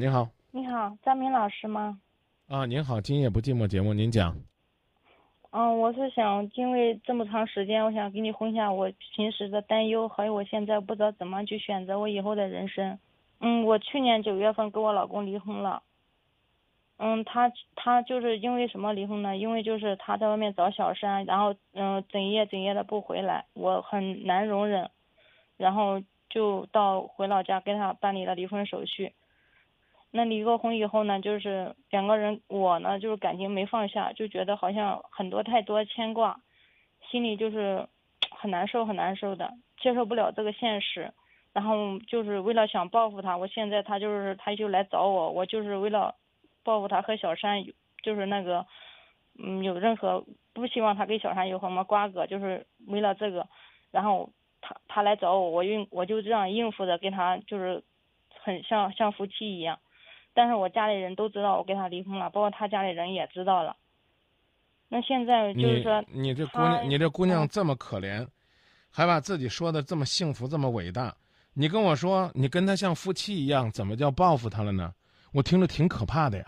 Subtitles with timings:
[0.00, 2.00] 您好，你好，张明老师吗？
[2.48, 4.34] 啊，您好，今夜不寂寞节目，您讲。
[5.50, 12.98] 嗯，我是想，因为这么长时间，我想跟你分享我平时的担忧，还有我现在不知道怎么去选择我以后的人生。
[13.40, 15.82] 嗯，我去年九月份跟我老公离婚了。
[16.96, 19.36] 嗯，他他就是因为什么离婚呢？
[19.36, 24.90] 因为就是他在外面找小三，然后嗯，整夜整夜的不回来，我很难容忍，
[25.58, 29.12] 然后就到回老家给他办理了离婚手续。
[30.12, 36.40] 那离过婚以后呢，就是两个人，我呢就是感情没放下，就觉得好像很多太多牵挂，
[37.08, 37.86] 心里就是
[38.30, 41.12] 很难受很难受的，接受不了这个现实，
[41.52, 46.16] 然后就是为了想报复他，我现在他就是他就来找我，我就是为了
[46.64, 47.64] 报复他和小三，
[48.02, 48.66] 就是那个
[49.38, 53.46] 嗯有任何不希望他跟小三有什么瓜葛，就是为了这个，
[53.92, 54.28] 然后
[54.60, 57.80] 他他来找我，我应我就这样应付着跟他就是
[58.42, 59.78] 很像像夫妻一样。
[60.34, 63.76] 但是我家里人都知道我跟他离婚了，包括他家里人也知道了。
[64.88, 68.26] 那现在就是说，你这姑娘，你这姑娘这么可怜，
[68.90, 71.14] 还把自己说的这么幸福、这么伟大。
[71.54, 74.92] 你跟我说，你跟他像夫妻一样，怎么叫报复他了呢？
[75.32, 76.44] 我听着挺可怕的呀。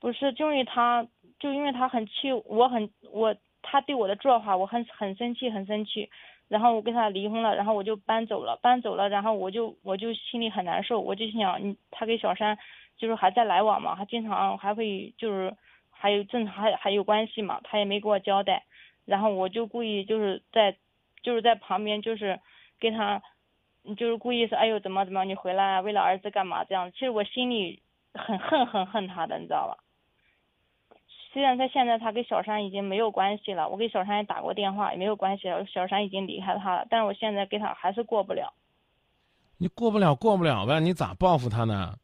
[0.00, 1.06] 不是，就因为他，
[1.38, 6.10] 就因为他很气我，很我他对我的做法，我很很生气，很生气。
[6.52, 11.58] 然后我跟他离婚了，然后我就搬走了，搬走了，然后我就我就心里很难受，我就想，
[11.90, 12.58] 他跟小三
[12.98, 15.56] 就是还在来往嘛，还经常还会就是
[15.90, 18.64] 还有正常还还有关系嘛，他也没给我交代，
[19.06, 20.76] 然后我就故意就是在
[21.22, 22.38] 就是在旁边就是
[22.78, 23.22] 跟他
[23.96, 27.80] 就是故意说，哎呦怎么怎么你回来为了儿子干嘛这样，其实我心里
[28.12, 29.82] 很恨很恨他的，你知道吧？
[31.32, 38.52] 虽然他现在他跟小山已经没有关系了，我给小山也打过电话，也没有关系了，小山已经离开他了，但是我现在跟他还是过不了。
[39.56, 41.96] 你过不了，过不了呗，你咋报复他呢？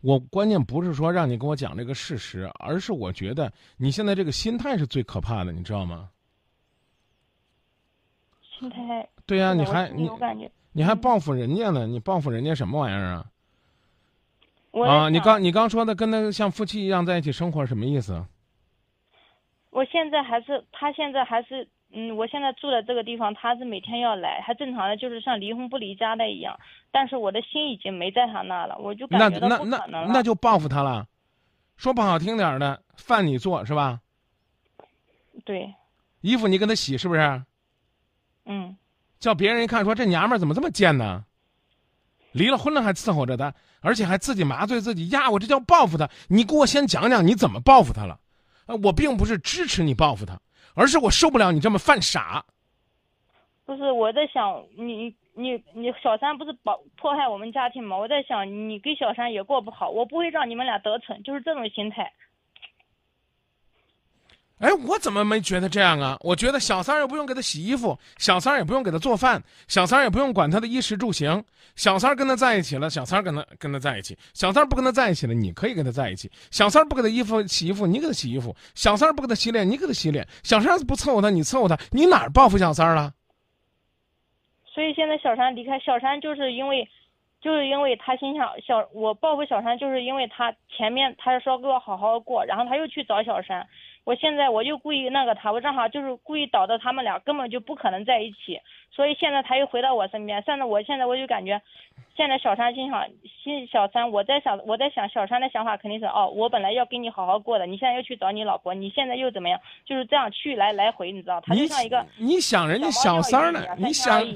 [0.00, 6.10] 我关键不是说让你跟我讲这个事实，而是我觉得你现在这个心态是最可怕的，你知道吗？
[8.42, 9.08] 心态。
[9.26, 10.10] 对呀，你还你
[10.72, 11.86] 你还报复人家呢？
[11.86, 13.26] 你报复人家什么玩意儿啊？
[14.86, 18.24] 啊，你刚你刚说的跟他像夫妻一样在一起生活，什么意思？
[19.70, 26.58] 我现在还是，他现在还是，嗯，我现在住的这个地方，他是每天要来，还正常的，就是像离婚不离家的一样。
[26.90, 30.10] 但是我的心已经没在他那了，我就感觉到不可能了。
[30.12, 31.06] 那就报复他了，
[31.76, 34.00] 说不好听点的，饭你做是吧？
[35.44, 35.74] 对。
[36.20, 37.42] 衣服你给他洗是不是？
[38.46, 38.76] 嗯。
[39.20, 41.24] 叫别人一看说这娘们儿怎么这么贱呢？
[42.32, 45.30] 离了婚了还伺候着他，而且还自己麻醉自己呀！
[45.30, 46.08] 我这叫报复他。
[46.28, 48.20] 你给我先讲讲你怎么报复他了。
[48.68, 50.38] 呃，我并不是支持你报复他，
[50.74, 52.44] 而是我受不了你这么犯傻。
[53.64, 57.96] 不是我在想，你你你小三不是保迫害我们家庭吗？
[57.96, 62.12] 我在想，你跟小三也过不好，我不会让你们俩得逞，就是这种心态。
[64.58, 66.16] 哎，我怎么没觉得这样啊？
[66.20, 71.44] 我觉得小三儿又不用给他洗衣服，小三儿也不用给他做饭，小三儿也不用管他的衣食住行。
[71.76, 76.28] 小三儿跟他在一起了，小三儿跟他跟他在一起；小三儿不跟他在一起了，你可以跟他在一起。
[76.50, 80.26] 小三儿不给他衣服洗衣服，你给他洗衣服；小三儿不给他洗脸，你给他洗脸。
[80.42, 83.12] 小三儿不伺候他，你伺候他，你哪儿报复小三儿了？
[84.66, 86.88] 所以现在小三离开，小三就是因为，
[87.40, 93.64] 就是因为他心想小我报复小三，就是因为他前面他说给我好好过，然后他又去找小三。
[94.08, 98.58] 我现在我就故意那个他，我正好就是故意导致他们俩根本就不可能在一起，
[98.90, 100.42] 所以现在他又回到我身边。
[100.46, 101.60] 现在我现在我就感觉，
[102.16, 103.06] 现在小三心想，
[103.44, 109.60] 心小三我在想我在想小三的想法肯定是哦，我本来要跟你好好过的，你现在又去找你老婆，你现在又怎么样？
[109.84, 111.38] 就是这样去来来回，你知道？
[111.42, 113.60] 他就像一个你想人家小三呢？
[113.76, 114.26] 你想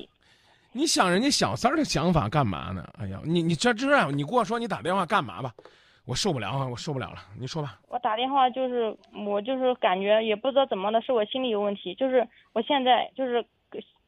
[0.73, 2.87] 你想人家小三的想法干嘛呢？
[3.01, 5.51] 哎呀，你你这这样，你跟我说你打电话干嘛吧？
[6.05, 6.67] 我受不了啊！
[6.67, 7.79] 我受不了了，你说吧。
[7.89, 11.95] 我打电话就是，我就是感觉也不知道怎么的，是我心里有问题。
[11.95, 13.45] 就是我现在就是，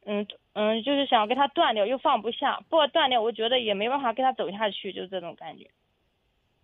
[0.05, 2.59] 嗯嗯，就是想跟他断掉，又放不下。
[2.69, 5.71] 不过断掉，我觉得也没办法跟他走下去，就是这种感觉。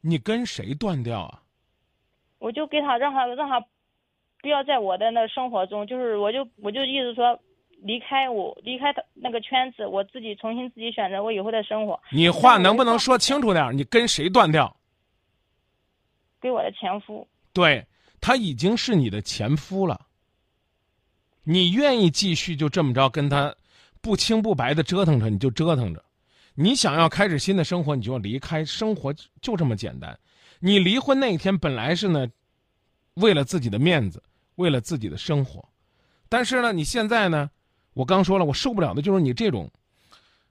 [0.00, 1.42] 你跟谁断掉啊？
[2.40, 3.60] 我就给他让他让他，
[4.42, 7.38] 不要在我的那生活中，就是我就我就意思说，
[7.82, 12.00] 离开我离开他那个圈子，我自己重新自己选择我以后的生活。
[12.10, 13.76] 你话能不能说清楚点？
[13.76, 14.74] 你跟谁断掉？
[16.40, 17.86] 给我的前夫，对
[18.20, 20.06] 他已经是你的前夫了。
[21.42, 23.54] 你愿意继续就这么着跟他
[24.00, 26.04] 不清不白的折腾着，你就折腾着。
[26.54, 30.18] 你想要开始新的生活，你就要离开，生活就这么简单。
[30.58, 32.28] 你离婚那一天本来是呢，
[33.14, 34.22] 为了自己的面子，
[34.56, 35.66] 为了自己的生活，
[36.28, 37.50] 但是呢，你现在呢，
[37.94, 39.70] 我刚说了，我受不了的就是你这种，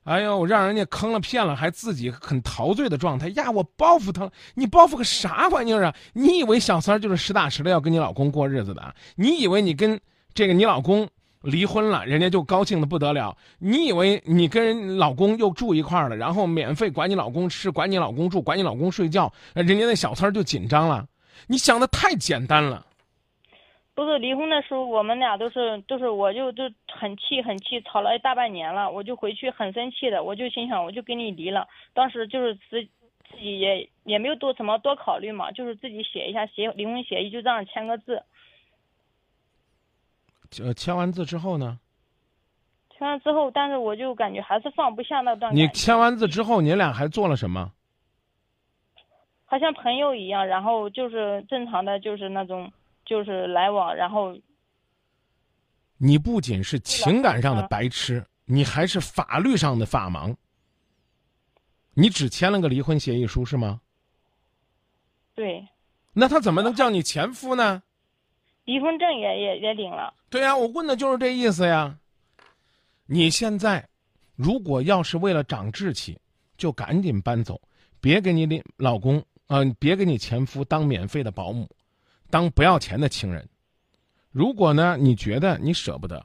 [0.10, 3.52] 哎呦，让人家坑了骗了，还自己很陶醉的状态呀！
[3.52, 5.96] 我报复他了，你报复个啥玩意儿啊？
[6.14, 8.96] 你以为小三儿就是实打实的要跟你老公过日子的？
[9.16, 10.00] 你以为你跟
[10.34, 11.08] 这个你老公
[11.44, 13.38] 离婚了，人家就高兴的不得了？
[13.60, 21.06] 你以为你跟人老公又住一块儿了，然后免费管你老公吃，管你老公住，管你老公睡觉，人家那小三儿就紧张了？
[21.46, 22.84] 你想的太简单了。
[24.00, 31.68] 不是离婚的时候，我们俩都是都是，我就就很气很气，吵了一大半年了，我就回去很生气的，我就心想我就跟你离了。
[31.94, 32.82] 当时就是自
[33.30, 38.24] 自己也也没有多什么多考虑嘛，就是自己写一下协离婚协议，就这样签个字。
[40.64, 41.78] 呃，签完字之后呢？
[42.92, 45.54] 签完之后，但是我就感觉还是放不下那段。
[45.54, 47.74] 你签完字之后，你俩还做了什么？
[49.44, 52.72] 好像朋友一样，然后就是正常的，就是那种。
[53.10, 54.38] 就是来往，然后，
[55.98, 60.36] 你不仅是情感上的白痴，你还是法律上的法盲。
[61.96, 63.82] 你只签了个离婚协议书是吗？
[65.34, 65.68] 对。
[66.14, 67.82] 那他怎么能叫你前夫呢？
[68.66, 70.14] 离婚证也也也领了。
[70.30, 71.98] 对呀，我问的就是这意思呀。
[73.08, 73.90] 你现在，
[74.36, 76.16] 如果要是为了长志气，
[76.58, 77.60] 就赶紧搬走，
[78.00, 79.18] 别给你老公
[79.48, 81.68] 啊，别给你前夫当免费的保姆。
[82.30, 83.48] 当不要钱的情人，
[84.32, 86.24] 如果呢，你觉得你舍不得，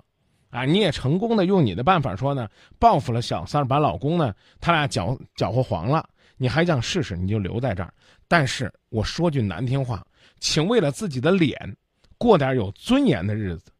[0.50, 2.48] 啊，你也成功的用你的办法说呢，
[2.78, 7.92] 报复了小三儿，把老公呢，他俩搅搅和黄了，你还想试试，你就留在这儿。
[8.28, 10.06] 但是我说句难听话，
[10.38, 11.76] 请为了自己的脸，
[12.18, 13.72] 过点有尊严的日子。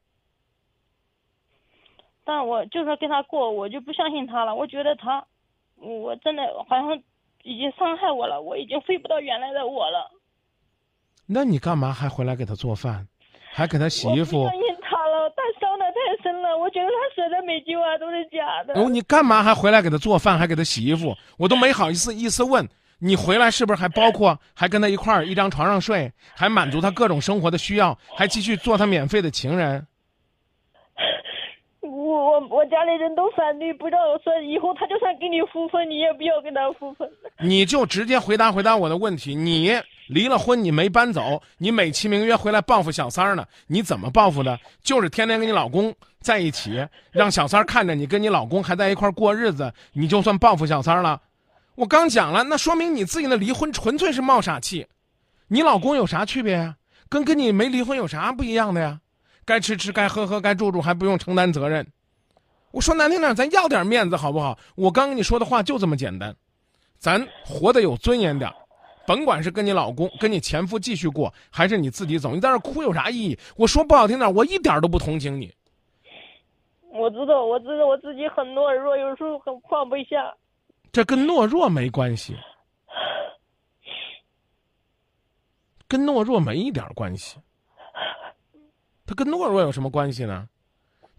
[2.24, 4.54] 但我就说跟他过，我就不相信他了。
[4.54, 5.26] 我觉得他，
[5.76, 6.96] 我真的好像
[7.42, 10.10] 已经伤害我了，我已经回不到原来的我了。
[11.26, 13.06] 那你干嘛还回来给他做饭，
[13.52, 14.42] 还给他洗衣服？
[14.42, 16.58] 我相信他了，他伤的太深了。
[16.58, 18.78] 我觉得他说的每句话都是假的。
[18.78, 21.16] 哦，你干嘛还回来给他做饭，还给他洗衣服？
[21.38, 22.68] 我都没好意思意思问
[22.98, 29.86] 你回来是不是还包括还跟他一块儿一张床上睡，还满足他各种生活的需要，还继续做他免费的情人？
[32.34, 37.08] 我我家里人都反对，不让我说以后他就算给你复婚，你也不要跟他复婚。
[37.38, 39.72] 你就直接回答回答我的问题，你。
[40.08, 43.46] 离了婚，你没搬走，你美其名曰回来报复小三儿呢？
[43.68, 44.58] 你怎么报复的？
[44.82, 51.22] 就是天天跟你老公在一起，让小三儿看着你跟你老公还在一块过日子，你就算报复小三儿了。
[51.74, 54.86] 我刚讲了，那说明你自己的离婚纯粹是冒傻气。
[55.48, 56.76] 你老公有啥区别呀？
[57.08, 59.00] 跟跟你没离婚有啥不一样的呀？
[59.46, 61.86] 该吃吃，该喝喝，该住住，还不用承担责任。
[62.74, 64.58] 我说难听点，咱要点面子好不好？
[64.74, 66.34] 我刚跟你说的话就这么简单，
[66.98, 68.52] 咱活得有尊严点。
[69.06, 73.38] 甭管是跟你老公、跟你前夫继续过，还是你自己走，你在那哭有啥意义？
[73.56, 75.54] 我说不好听点，我一点都不同情你。
[76.90, 80.34] 我知道，我知道我自己很懦弱，有时候很放不下。
[80.90, 82.36] 这跟懦弱没关系，
[85.86, 87.36] 跟懦弱没一点关系。
[89.06, 90.48] 他跟懦弱有什么关系呢？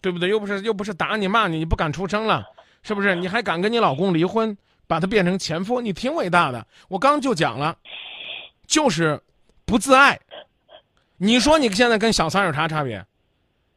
[0.06, 0.30] 对不对？
[0.30, 2.46] 又不是又不是打你骂你，你不敢出声了，
[2.84, 3.16] 是不是？
[3.16, 4.56] 你还敢跟你老公离婚？
[4.86, 6.68] 把他变成前夫，你挺伟大的。
[6.90, 7.76] 我刚就讲了，
[8.68, 9.20] 就是
[9.66, 10.20] 不自爱。
[11.18, 13.04] 你说你现在跟小三有啥差别？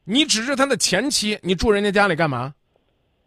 [0.05, 2.53] 你只是他的前妻，你住人家家里干嘛？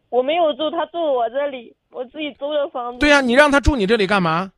[0.09, 2.99] 我没有住，他住我这里，我自己租的房子。
[2.99, 4.51] 对呀，你让他住你这里干嘛？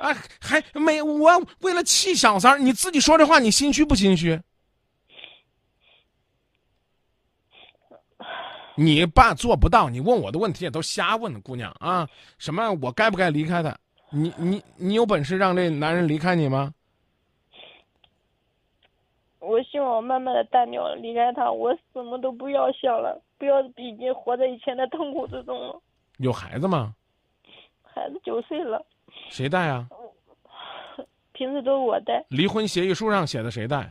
[0.00, 4.40] 啊，还没我为了气小三你自己说这话，你心虚不心虚？
[8.80, 12.08] 你爸做不到，你问我的问题也都瞎问，姑娘啊！
[12.38, 13.76] 什么我该不该离开他？
[14.12, 16.72] 你你你有本事让这男人离开你吗？
[19.40, 25.80] 我希望我慢慢的淡掉，离开他，我什么都不要想了，不要已经活在以前的痛苦之中了。
[26.18, 26.94] 有孩子吗？
[27.82, 28.80] 孩子九岁了。
[29.28, 29.88] 谁带啊？
[31.32, 32.24] 平时都是我带。
[32.28, 33.90] 离婚协议书上写的谁带？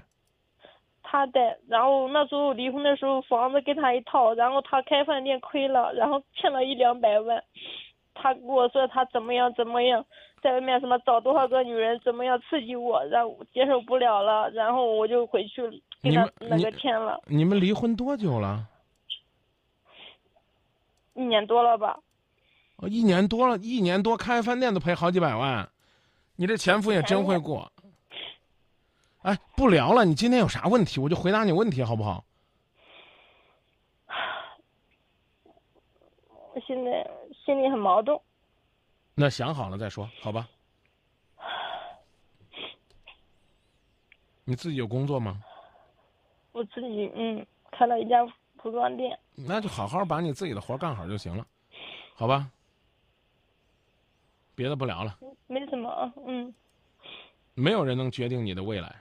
[1.09, 7.41] 他带，然后那时候离婚的时候，房子给他一套，然后他开饭店亏了，然后欠了一两百万。
[8.13, 10.03] 他跟我说他怎么样怎么样，
[10.41, 15.61] 在外面什么找多少个女人，怎么样刺激我，然后接受不了了，然后我就回去
[16.01, 17.21] 给他那个签了。
[17.27, 18.67] 你们离婚多久了？
[21.13, 21.97] 一年多了吧。
[22.77, 25.69] 哦，一年多了，一年多开饭店都赔好几百万，
[26.35, 27.71] 你这前夫也真会过。
[29.24, 30.05] 哎，不聊了。
[30.05, 32.24] 你今天有啥问题，我就回答你问题，好不好？
[36.53, 37.09] 我现在
[37.45, 38.17] 心里很矛盾。
[39.15, 40.47] 那想好了再说，好吧？
[44.45, 45.41] 你自己有工作吗？
[46.53, 48.25] 我自己嗯，开了一家
[48.62, 49.17] 服装店。
[49.36, 51.45] 那就好好把你自己的活干好就行了，
[52.15, 52.50] 好吧？
[54.55, 55.17] 别的不聊了。
[55.47, 56.53] 没什么，嗯。
[57.53, 58.95] 没有人能决定你的未来。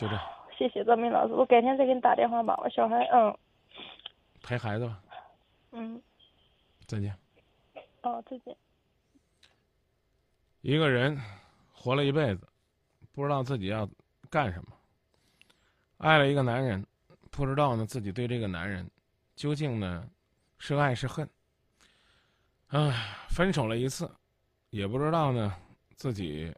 [0.00, 0.18] 就这。
[0.56, 2.58] 谢谢张明老师，我改天再给你打电话吧。
[2.64, 3.36] 我小孩，嗯。
[4.42, 4.98] 陪孩子吧。
[5.72, 6.00] 嗯。
[6.86, 7.14] 再见。
[8.00, 8.56] 哦，再见。
[10.62, 11.20] 一个人
[11.70, 12.48] 活了一辈子，
[13.12, 13.86] 不知道自己要
[14.30, 14.72] 干什么。
[15.98, 16.82] 爱了一个男人，
[17.30, 18.90] 不知道呢自己对这个男人
[19.36, 20.08] 究竟呢
[20.56, 21.28] 是爱是恨。
[22.68, 24.10] 唉，分手了一次，
[24.70, 25.54] 也不知道呢
[25.94, 26.50] 自己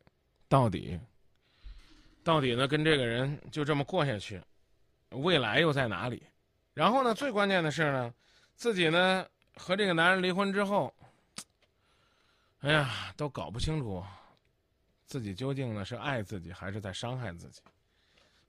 [0.49, 0.97] 到底
[2.25, 4.41] 到底呢跟这个人就这么过下去，
[5.11, 6.23] 未来又在哪里？
[6.75, 8.15] 然后呢，最关键的是呢，
[8.55, 9.27] 自己呢
[9.57, 10.95] 和这个男人离婚之后，
[12.61, 14.03] 哎呀，都搞不清楚
[15.05, 17.61] 自己究竟呢是爱自己还是在伤害自己。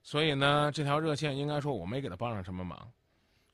[0.02, 2.90] 所以呢，这条热线应该说我没给他帮上什么忙，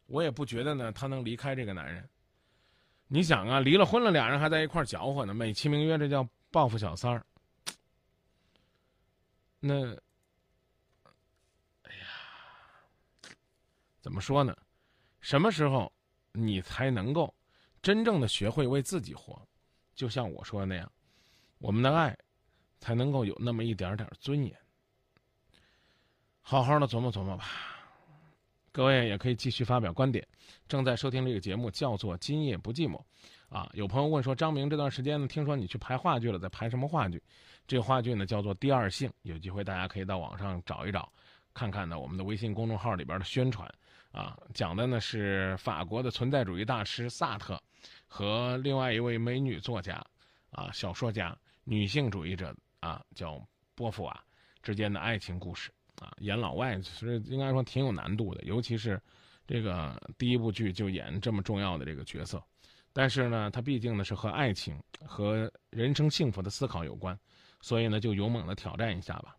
[0.07, 2.09] 我也不觉得呢他能离开这个男人。
[3.09, 7.25] 你想啊，离了婚了，俩人还在一块搅和呢，美其名曰这叫报复小三儿。
[9.59, 9.91] 那，
[11.83, 12.07] 哎呀，
[14.01, 14.57] 怎么说呢？
[15.21, 15.93] 什么时候
[16.33, 17.35] 你才能够
[17.83, 19.41] 真正的学会为自己活？
[19.95, 20.91] 就像我说的那样，
[21.59, 22.17] 我们的爱
[22.79, 24.57] 才能够有那么一点点尊严。
[26.41, 27.45] 好好的琢磨琢磨吧。
[28.73, 30.27] 各位也可以继续发表观点。
[30.69, 32.97] 正在收听这个节目叫做《今夜不寂寞》，
[33.49, 37.21] 啊，有朋友问说，张明这段时间呢，听说你去排话剧了，在排什么话剧？
[37.67, 41.13] 这个话剧呢叫做《第二性》，有机会大家可以到网上找一找，
[41.53, 43.69] 看看呢我们的微信公众号里边的宣传，
[44.13, 47.61] 啊，讲的呢是法国的存在主义大师萨特
[48.07, 50.05] 和另外一位美女作家，
[50.51, 53.41] 啊，小说家，女性主义者啊，叫
[53.75, 54.25] 波伏娃
[54.63, 55.71] 之间的爱情故事。
[56.01, 58.99] 啊，演老外其实应该说挺有难度的，尤其是
[59.47, 62.43] 这个第一部剧就演这么重要的这个角色。
[62.93, 67.19] 但是呢，他毕竟呢是和爱情和人生幸福的思考有关，
[67.61, 69.37] 所以呢就勇猛的挑战一下吧。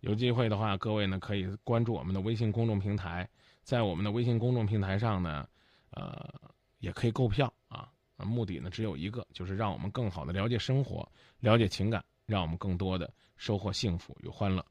[0.00, 3.26] 有机会的话，各位呢可以关注我们的微信公众平台，
[3.62, 5.46] 在我们的微信公众平台上呢，
[5.90, 6.32] 呃，
[6.78, 7.88] 也可以购票啊。
[8.24, 14.64] 目的呢只有一个，就是让我们更好的了解生活，了解情感，让我们更多的收获幸福与欢乐。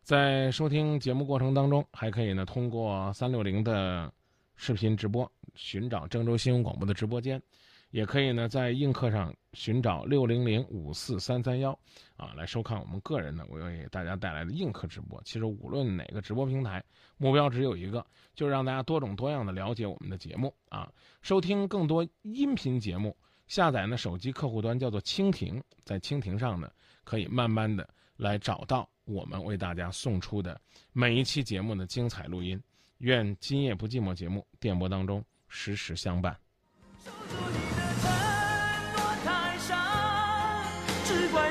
[0.00, 4.10] 在收听节目过程当中，还可以呢通过三六零的
[4.54, 7.42] 视频直播寻找郑州新闻广播的直播间，
[7.90, 11.72] 也可以呢在映客上寻找六零零五四三三幺
[12.14, 15.18] 啊来收看我们个人的我为大家带来的映客直播。
[15.24, 16.84] 其实无论哪个直播平台，
[17.16, 23.16] 目标只有一个，就是让大家多种多样的了解我们的节目啊，收听更多音频节目。
[23.48, 26.70] 下载呢手机客户端叫做蜻蜓，在蜻蜓上呢
[27.02, 28.88] 可以慢慢的来找到。
[29.06, 30.60] 我们为大家送出的
[30.92, 32.60] 每一期节目的精彩录音，
[32.98, 36.36] 愿今夜不寂寞节目电波当中时时相伴。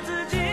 [0.02, 0.45] 自己。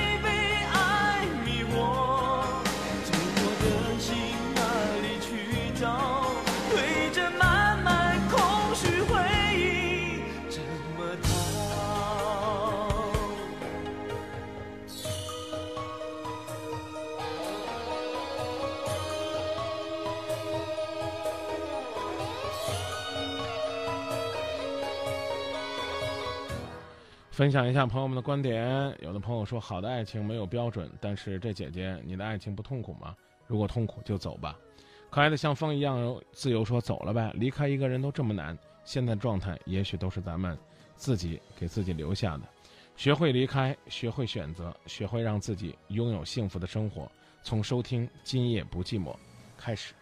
[27.33, 28.95] 分享一下朋友们的观点。
[29.01, 33.17] 有的朋友说，好的爱情没有标准，但是这姐姐，你的爱情不痛苦吗？
[33.47, 34.55] 如果痛苦就走吧。
[35.09, 37.33] 可爱的像风一样自由，说走了呗。
[37.35, 40.59] 离开一个人都这么难，现在状态也许都是咱们
[40.95, 42.43] 自己给自己留下的。
[42.97, 47.11] 学会离开，学会选择，学会让自己拥有幸福的生活。
[47.43, 49.17] 从收听今夜不寂寞
[49.57, 49.95] 开始。